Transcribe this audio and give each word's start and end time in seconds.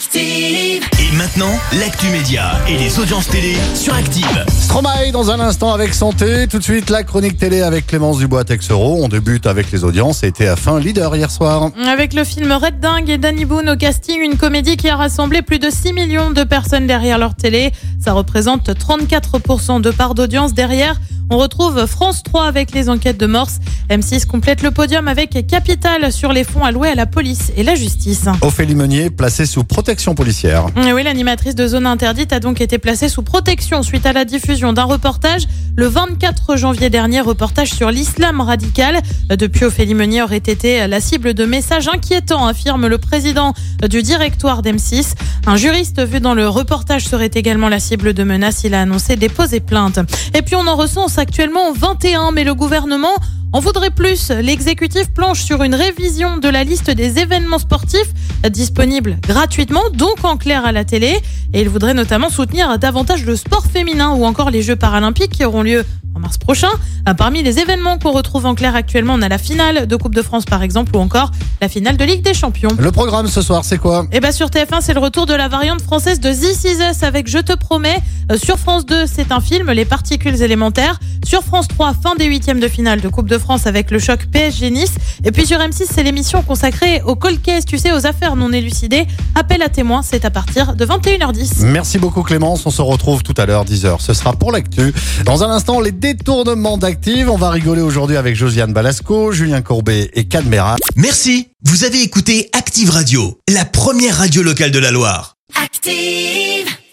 Active. 0.00 0.82
Et 0.98 1.14
maintenant, 1.14 1.52
l'actu 1.78 2.06
média 2.06 2.52
et 2.66 2.78
les 2.78 2.98
audiences 2.98 3.28
télé 3.28 3.54
sur 3.74 3.92
Active. 3.92 4.46
Stromae 4.48 5.12
dans 5.12 5.30
un 5.30 5.38
instant 5.40 5.74
avec 5.74 5.92
Santé. 5.92 6.46
Tout 6.48 6.56
de 6.58 6.62
suite, 6.62 6.88
la 6.88 7.02
chronique 7.02 7.36
télé 7.36 7.60
avec 7.60 7.86
Clémence 7.86 8.16
Dubois-Texero. 8.16 9.04
On 9.04 9.08
débute 9.08 9.46
avec 9.46 9.70
les 9.70 9.84
audiences 9.84 10.22
et 10.22 10.30
TF1 10.30 10.80
leader 10.80 11.14
hier 11.16 11.30
soir. 11.30 11.70
Avec 11.86 12.14
le 12.14 12.24
film 12.24 12.50
Red 12.50 12.80
Dingue 12.80 13.10
et 13.10 13.18
Danny 13.18 13.44
Boone 13.44 13.68
au 13.68 13.76
casting, 13.76 14.22
une 14.22 14.38
comédie 14.38 14.78
qui 14.78 14.88
a 14.88 14.96
rassemblé 14.96 15.42
plus 15.42 15.58
de 15.58 15.68
6 15.68 15.92
millions 15.92 16.30
de 16.30 16.44
personnes 16.44 16.86
derrière 16.86 17.18
leur 17.18 17.34
télé. 17.34 17.70
Ça 18.02 18.14
représente 18.14 18.70
34% 18.70 19.82
de 19.82 19.90
part 19.90 20.14
d'audience 20.14 20.54
derrière. 20.54 20.98
On 21.32 21.38
retrouve 21.38 21.86
France 21.86 22.24
3 22.24 22.46
avec 22.46 22.72
les 22.72 22.88
enquêtes 22.88 23.18
de 23.18 23.26
Morse. 23.26 23.60
M6 23.88 24.26
complète 24.26 24.62
le 24.62 24.72
podium 24.72 25.06
avec 25.06 25.46
Capital 25.46 26.10
sur 26.10 26.32
les 26.32 26.42
fonds 26.42 26.64
alloués 26.64 26.88
à 26.88 26.96
la 26.96 27.06
police 27.06 27.52
et 27.56 27.62
la 27.62 27.76
justice. 27.76 28.24
Ophélie 28.40 28.74
Meunier 28.74 29.10
placée 29.10 29.46
sous 29.46 29.62
protection 29.62 29.89
policière. 29.90 30.66
Et 30.86 30.92
oui, 30.92 31.02
l'animatrice 31.02 31.56
de 31.56 31.66
Zone 31.66 31.84
Interdite 31.84 32.32
a 32.32 32.38
donc 32.38 32.60
été 32.60 32.78
placée 32.78 33.08
sous 33.08 33.22
protection 33.22 33.82
suite 33.82 34.06
à 34.06 34.12
la 34.12 34.24
diffusion 34.24 34.72
d'un 34.72 34.84
reportage 34.84 35.48
le 35.76 35.86
24 35.86 36.56
janvier 36.56 36.90
dernier, 36.90 37.20
reportage 37.20 37.70
sur 37.70 37.90
l'islam 37.90 38.40
radical. 38.40 39.00
Depuis, 39.28 39.64
Ophélie 39.64 39.94
Meunier 39.94 40.22
aurait 40.22 40.36
été 40.36 40.86
la 40.86 41.00
cible 41.00 41.34
de 41.34 41.44
messages 41.44 41.88
inquiétants, 41.88 42.46
affirme 42.46 42.86
le 42.86 42.98
président 42.98 43.52
du 43.88 44.02
directoire 44.02 44.62
d'M6. 44.62 45.14
Un 45.46 45.56
juriste 45.56 46.00
vu 46.06 46.20
dans 46.20 46.34
le 46.34 46.48
reportage 46.48 47.04
serait 47.04 47.30
également 47.34 47.68
la 47.68 47.80
cible 47.80 48.14
de 48.14 48.22
menaces. 48.22 48.62
Il 48.62 48.74
a 48.74 48.82
annoncé 48.82 49.16
déposer 49.16 49.58
plainte. 49.58 49.98
Et 50.34 50.42
puis, 50.42 50.54
on 50.54 50.66
en 50.68 50.76
recense 50.76 51.18
actuellement 51.18 51.72
21, 51.72 52.30
mais 52.30 52.44
le 52.44 52.54
gouvernement 52.54 53.16
en 53.52 53.60
voudrait 53.60 53.90
plus. 53.90 54.30
L'exécutif 54.30 55.10
planche 55.10 55.42
sur 55.42 55.62
une 55.62 55.74
révision 55.74 56.38
de 56.38 56.48
la 56.48 56.62
liste 56.62 56.90
des 56.90 57.18
événements 57.18 57.58
sportifs 57.58 58.12
disponibles 58.48 59.18
gratuitement, 59.26 59.82
donc 59.92 60.24
en 60.24 60.36
clair 60.36 60.64
à 60.64 60.72
la 60.72 60.84
télé. 60.84 61.18
Et 61.52 61.60
il 61.60 61.68
voudrait 61.68 61.94
notamment 61.94 62.30
soutenir 62.30 62.78
davantage 62.78 63.24
le 63.24 63.36
sport 63.36 63.66
féminin 63.66 64.10
ou 64.12 64.24
encore 64.24 64.50
les 64.50 64.62
Jeux 64.62 64.76
paralympiques 64.76 65.32
qui 65.32 65.44
auront 65.44 65.62
lieu 65.62 65.84
en 66.14 66.20
mars 66.20 66.38
prochain. 66.38 66.70
Parmi 67.16 67.42
les 67.42 67.58
événements 67.58 67.98
qu'on 67.98 68.12
retrouve 68.12 68.46
en 68.46 68.54
clair 68.54 68.74
actuellement, 68.74 69.14
on 69.14 69.22
a 69.22 69.28
la 69.28 69.38
finale 69.38 69.86
de 69.86 69.96
Coupe 69.96 70.14
de 70.14 70.22
France 70.22 70.44
par 70.44 70.62
exemple 70.62 70.94
ou 70.96 71.00
encore 71.00 71.30
la 71.60 71.68
finale 71.68 71.96
de 71.96 72.04
Ligue 72.04 72.22
des 72.22 72.34
Champions. 72.34 72.70
Le 72.78 72.92
programme 72.92 73.26
ce 73.26 73.42
soir, 73.42 73.64
c'est 73.64 73.78
quoi? 73.78 74.06
Eh 74.12 74.20
bien 74.20 74.32
sur 74.32 74.48
TF1, 74.48 74.80
c'est 74.80 74.94
le 74.94 75.00
retour 75.00 75.26
de 75.26 75.34
la 75.34 75.48
variante 75.48 75.80
française 75.82 76.20
de 76.20 76.30
This 76.30 76.64
Is 76.64 76.82
Us 76.90 77.02
avec 77.02 77.28
Je 77.28 77.38
te 77.38 77.52
promets. 77.54 77.98
Euh, 78.30 78.38
sur 78.38 78.58
France 78.58 78.86
2, 78.86 79.06
c'est 79.06 79.32
un 79.32 79.40
film, 79.40 79.70
Les 79.70 79.84
particules 79.84 80.40
élémentaires. 80.42 80.98
Sur 81.30 81.44
France 81.44 81.68
3, 81.68 81.94
fin 81.94 82.16
des 82.16 82.24
huitièmes 82.24 82.58
de 82.58 82.66
finale 82.66 83.00
de 83.00 83.06
Coupe 83.06 83.28
de 83.28 83.38
France 83.38 83.68
avec 83.68 83.92
le 83.92 84.00
choc 84.00 84.26
PSG 84.32 84.68
Nice. 84.72 84.94
Et 85.22 85.30
puis 85.30 85.46
sur 85.46 85.58
M6, 85.60 85.84
c'est 85.88 86.02
l'émission 86.02 86.42
consacrée 86.42 87.02
aux 87.02 87.14
cold 87.14 87.40
case, 87.40 87.64
tu 87.64 87.78
sais, 87.78 87.92
aux 87.92 88.04
affaires 88.04 88.34
non 88.34 88.52
élucidées. 88.52 89.06
Appel 89.36 89.62
à 89.62 89.68
témoins, 89.68 90.02
c'est 90.02 90.24
à 90.24 90.30
partir 90.30 90.74
de 90.74 90.84
21h10. 90.84 91.66
Merci 91.66 91.98
beaucoup 91.98 92.24
Clémence, 92.24 92.66
on 92.66 92.72
se 92.72 92.82
retrouve 92.82 93.22
tout 93.22 93.34
à 93.36 93.46
l'heure 93.46 93.64
10h. 93.64 94.00
Ce 94.00 94.12
sera 94.12 94.32
pour 94.32 94.50
l'actu. 94.50 94.92
Dans 95.24 95.44
un 95.44 95.50
instant, 95.52 95.78
les 95.78 95.92
détournements 95.92 96.78
d'Active. 96.78 97.30
On 97.30 97.36
va 97.36 97.50
rigoler 97.50 97.82
aujourd'hui 97.82 98.16
avec 98.16 98.34
Josiane 98.34 98.72
Balasco, 98.72 99.30
Julien 99.30 99.62
Courbet 99.62 100.10
et 100.14 100.24
Cadmera. 100.24 100.74
Merci, 100.96 101.50
vous 101.62 101.84
avez 101.84 102.02
écouté 102.02 102.50
Active 102.54 102.90
Radio, 102.90 103.38
la 103.48 103.64
première 103.64 104.16
radio 104.16 104.42
locale 104.42 104.72
de 104.72 104.80
la 104.80 104.90
Loire. 104.90 105.36
Active. 105.62 106.79